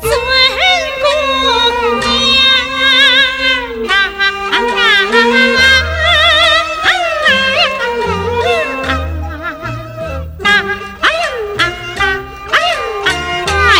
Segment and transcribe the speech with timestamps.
[0.00, 0.10] 孙
[1.02, 1.06] 姑
[2.00, 2.08] 娘，
[3.88, 3.90] 呀，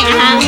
[0.08, 0.47] 呀。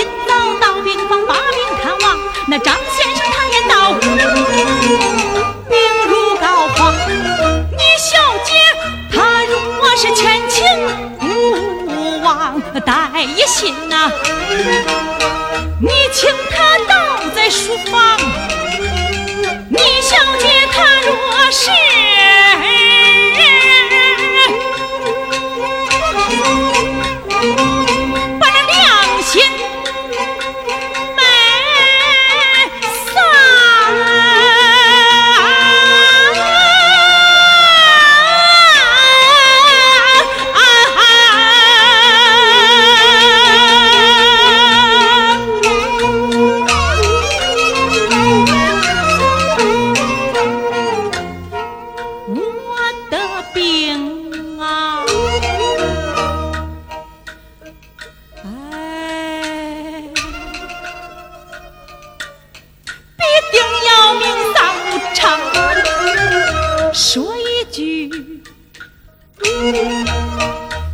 [0.00, 2.18] 今早到病房把病看望
[2.48, 3.92] 那张先生他言道
[5.68, 6.94] 病入膏肓
[7.70, 8.54] 你小姐
[9.12, 10.64] 她若是前情
[11.18, 14.10] 勿忘带一信呐。
[15.82, 18.18] 你请她倒在书房
[19.68, 21.12] 你小姐她若
[21.50, 21.70] 是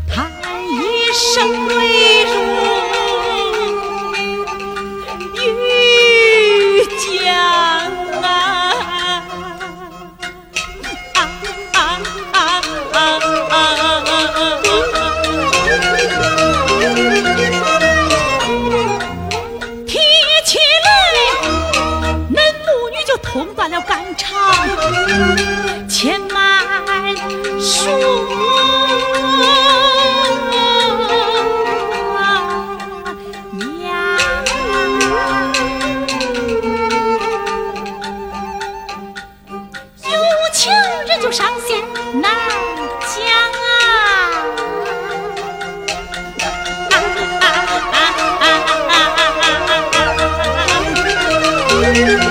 [0.09, 0.31] 叹
[0.65, 2.35] 一声泪如
[5.35, 5.39] 玉
[6.97, 7.05] 浆
[8.23, 8.27] 啊！
[11.15, 11.17] 啊
[11.73, 11.79] 啊
[12.33, 12.37] 啊
[12.91, 13.01] 啊
[13.51, 13.59] 啊！
[19.87, 19.91] 提
[20.45, 20.89] 起来，
[22.33, 23.25] 恁母女就痛
[23.55, 24.27] 断了肝肠，
[25.89, 26.35] 千满
[27.61, 28.26] 书。
[41.27, 41.83] 就上线
[42.23, 42.31] 难
[43.01, 43.27] 讲
[52.23, 52.26] 啊！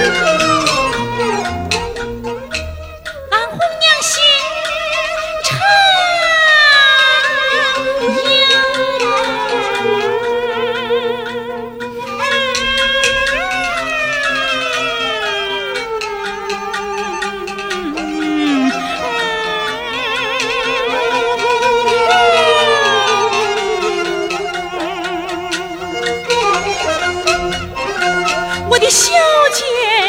[29.56, 29.64] 姐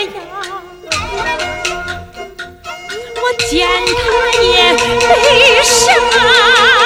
[0.07, 0.11] 呀，
[3.15, 3.55] 我见
[3.87, 4.03] 她
[4.43, 6.86] 也悲伤。